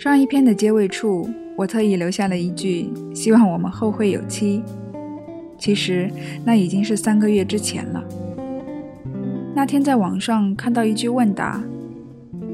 [0.00, 4.62] 上一篇的结尾处，我特意留下了一句“希望我们后会有期”。
[5.60, 6.10] 其实
[6.42, 8.02] 那已经是三个月之前了。
[9.54, 11.62] 那天在网上看到一句问答，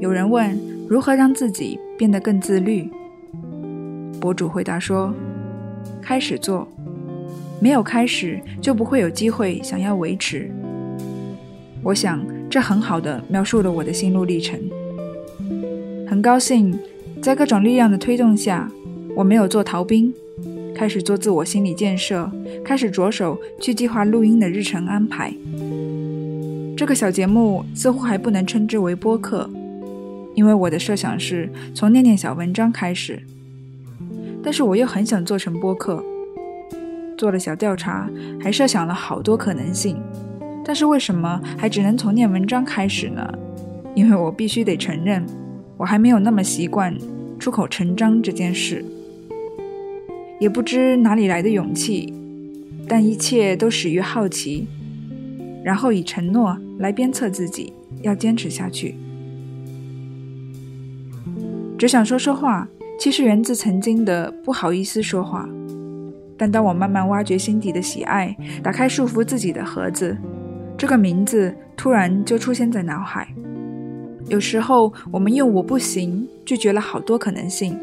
[0.01, 2.89] 有人问如何让自己变得更自律。
[4.19, 5.13] 博主回答说
[6.03, 6.67] ：“开始做，
[7.61, 10.51] 没有开始就不会有机会想要维持。”
[11.81, 14.59] 我想这很好的描述了我的心路历程。
[16.05, 16.77] 很高兴，
[17.21, 18.71] 在各种力量的推动下，
[19.15, 20.13] 我没有做逃兵，
[20.73, 22.31] 开始做自我心理建设，
[22.63, 25.33] 开始着手去计划录音的日程安排。
[26.77, 29.49] 这个小节目似乎还不能称之为播客，
[30.35, 33.21] 因为我的设想是从念念小文章开始。
[34.43, 36.01] 但是我又很想做成播客，
[37.17, 39.97] 做了小调查，还设想了好多可能性。
[40.63, 43.27] 但是为什么还只能从念文章开始呢？
[43.95, 45.25] 因为我必须得承认，
[45.77, 46.95] 我还没有那么习惯
[47.39, 48.83] 出口成章这件事，
[50.39, 52.13] 也不知哪里来的勇气，
[52.87, 54.67] 但一切都始于好奇。
[55.63, 58.95] 然后以承诺来鞭策自己，要坚持下去。
[61.77, 62.67] 只想说说话，
[62.97, 65.47] 其实源自曾经的不好意思说话。
[66.37, 70.17] 但当我慢慢挖掘心底的喜爱，打开束缚自己的盒子，
[70.77, 73.27] 这个名字突然就出现在脑海。
[74.27, 77.77] 有时候我们用“我不行”拒绝了好多可能性，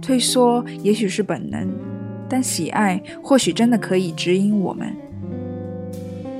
[0.00, 1.68] 退缩也许是本能，
[2.28, 4.94] 但喜爱或许真的可以指引我们。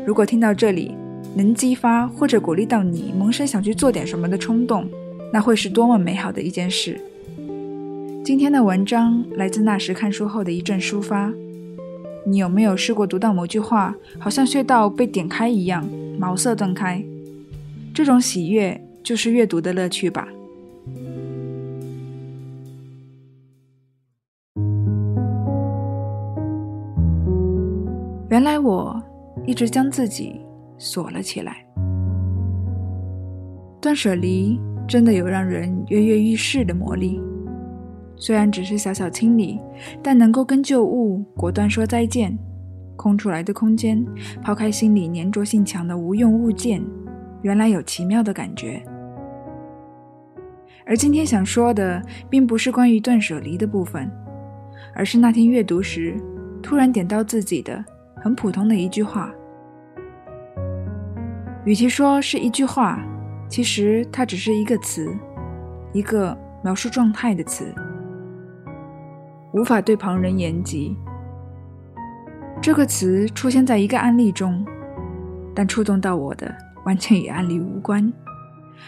[0.06, 0.94] 如果听到这里，
[1.34, 4.88] 能激发或者鼓励到你萌生想去做点什么的冲动，
[5.32, 7.00] 那会是多么美好的一件事。
[8.24, 11.32] 今天的文章来自那时看书后的一阵抒发。
[12.24, 15.84] 你有没有试过读到某句话，好像穴道被点开一样，
[16.18, 17.04] 茅塞顿开？
[17.94, 20.26] 这种喜悦就是阅读的乐趣吧。
[28.28, 29.00] 原来我。
[29.44, 30.40] 一直将自己
[30.76, 31.64] 锁了起来。
[33.80, 34.58] 断舍离
[34.88, 37.20] 真的有让人跃跃欲试的魔力，
[38.16, 39.60] 虽然只是小小清理，
[40.02, 42.36] 但能够跟旧物果断说再见。
[42.96, 44.04] 空出来的空间，
[44.42, 46.82] 抛开心里粘着性强的无用物件，
[47.42, 48.82] 原来有奇妙的感觉。
[50.86, 54.10] 而今天想说的，并不是关于断舍离的部分，
[54.94, 56.16] 而是那天阅读时
[56.62, 57.84] 突然点到自己的。
[58.18, 59.32] 很普通的一句话，
[61.64, 62.98] 与其说是一句话，
[63.48, 65.14] 其实它只是一个词，
[65.92, 67.72] 一个描述状态的词，
[69.52, 70.96] 无法对旁人言及。
[72.60, 74.66] 这个词出现在一个案例中，
[75.54, 76.52] 但触动到我的
[76.84, 78.12] 完全与案例无关，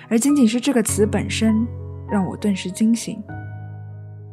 [0.08, 1.64] 而仅仅是这个词本身，
[2.10, 3.22] 让我顿时惊醒。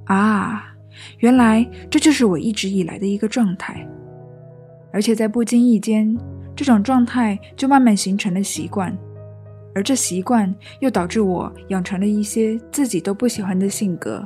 [0.05, 0.73] 啊，
[1.19, 3.87] 原来这就是我一直以来的一个状态。
[4.93, 6.17] 而且在不经意间，
[6.55, 8.97] 这种状态就慢慢形成了习惯，
[9.73, 14.25] 而这习惯又导致我养成了一些自己都不喜欢的性格。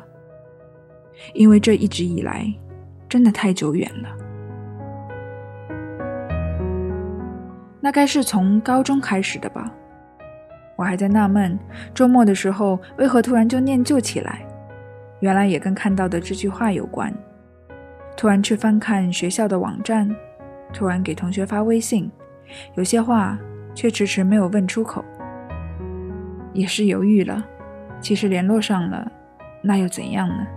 [1.33, 2.45] 因为这一直以来，
[3.09, 4.09] 真的太久远了。
[7.81, 9.73] 那该是从高中开始的吧？
[10.79, 11.59] 我还在纳闷，
[11.93, 14.47] 周末的时候为何突然就念旧起来？
[15.19, 17.13] 原来也跟看到的这句话有关。
[18.15, 20.09] 突然去翻看学校的网站。
[20.71, 22.09] 突然给同学发微信，
[22.75, 23.37] 有些话
[23.73, 25.03] 却迟迟没有问出口，
[26.53, 27.43] 也是犹豫了。
[27.99, 29.11] 其实联络上了，
[29.63, 30.47] 那又怎样呢？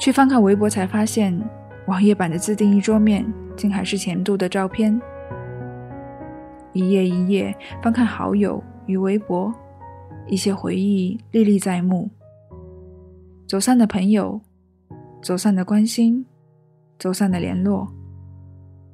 [0.00, 1.40] 去翻看微博才发现，
[1.86, 3.24] 网页版的自定义桌面
[3.56, 5.00] 竟还是前度的照片。
[6.72, 9.52] 一页一页翻看好友与微博，
[10.26, 12.08] 一些回忆历历在目。
[13.46, 14.40] 走散的朋友，
[15.22, 16.24] 走散的关心，
[16.98, 17.92] 走散的联络。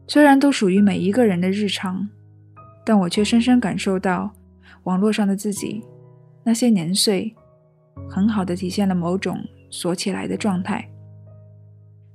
[0.09, 2.09] 虽然都属于每一个人的日常，
[2.84, 4.31] 但我却深深感受到，
[4.84, 5.82] 网络上的自己，
[6.44, 7.34] 那些年岁，
[8.09, 10.89] 很好的体现了某种锁起来的状态，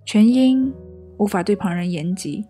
[0.06, 0.74] 全因
[1.18, 2.44] 无法对旁人言及。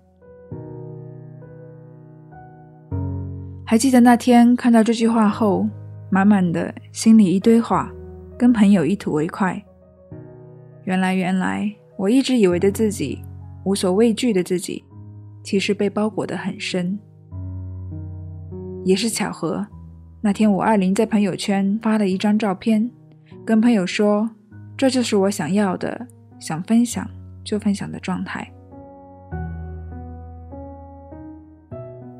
[3.71, 5.65] 还记得那天看到这句话后，
[6.09, 7.89] 满满的心里一堆话，
[8.37, 9.63] 跟朋友一吐为快。
[10.83, 13.23] 原来，原来我一直以为的自己，
[13.63, 14.83] 无所畏惧的自己。
[15.41, 16.99] 其实被包裹得很深，
[18.83, 19.65] 也是巧合。
[20.19, 22.91] 那天五二零在朋友圈发了一张照片，
[23.45, 24.29] 跟朋友说
[24.75, 26.07] ：“这就是我想要的，
[26.41, 27.09] 想分享
[27.41, 28.51] 就分享的状态。”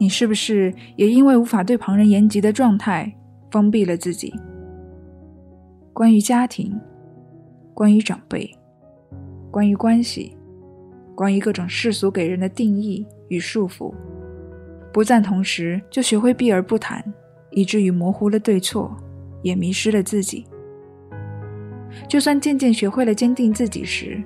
[0.02, 3.16] 你是不是也因为无法对旁人言及的状态，
[3.52, 4.34] 封闭了自己？
[5.94, 6.76] 关于家庭，
[7.72, 8.50] 关于长辈，
[9.52, 10.36] 关于关系，
[11.14, 13.94] 关于各种世俗给人的定义与束缚。
[14.92, 17.14] 不赞同时，就学会避而不谈，
[17.52, 18.98] 以至于模糊了对错，
[19.44, 20.48] 也迷失了自己。
[22.08, 24.20] 就算渐渐学会了坚定自己时，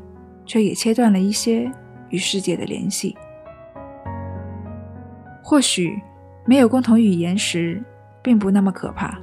[0.46, 1.70] 却也切断了一些
[2.12, 3.14] 与世界的联系。
[5.48, 6.02] 或许
[6.44, 7.80] 没有共同语言时，
[8.24, 9.16] 并不那么可怕。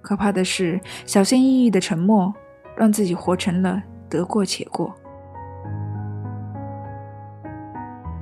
[0.00, 2.32] 可怕的是小心翼翼的沉默，
[2.74, 4.94] 让自己活成了得过且过。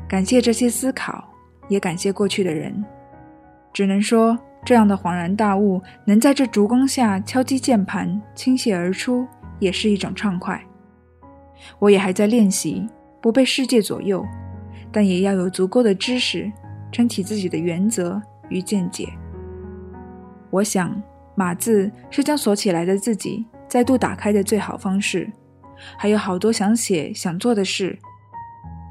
[0.08, 1.28] 感谢这些思考。
[1.68, 2.84] 也感谢过去的人，
[3.72, 9.26] 只能说这样的恍然大悟能在这烛光下敲击键盘倾泻而出，
[9.58, 10.60] 也是一种畅快。
[11.78, 12.86] 我也还在练习，
[13.22, 14.26] 不被世界左右，
[14.90, 16.52] 但也要有足够的知识
[16.92, 19.08] 撑起自己的原则与见解。
[20.50, 20.94] 我想，
[21.34, 25.32] 码字是将锁起来的自己再度打开的最好方式。
[25.96, 27.98] 还有好多想写想做的事。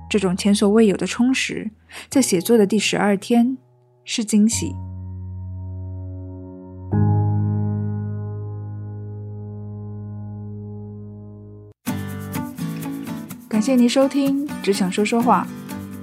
[0.10, 1.72] 这种前所未有的充实，
[2.10, 3.58] 在写作的第十二天
[4.04, 4.76] 是惊喜。
[13.48, 15.48] 感谢您收听《只想说说话》，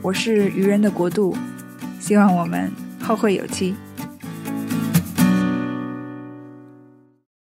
[0.01, 1.37] 我是愚人的国度，
[1.99, 2.71] 希望我们
[3.03, 3.75] 后会有期。